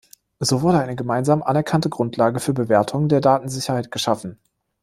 So 0.39 0.63
wurde 0.63 0.79
eine 0.79 0.95
gemeinsam 0.95 1.43
anerkannte 1.43 1.89
Grundlage 1.89 2.39
für 2.39 2.53
Bewertungen 2.53 3.07
der 3.07 3.21
Datensicherheit 3.21 3.91
geschaffen. 3.91 4.39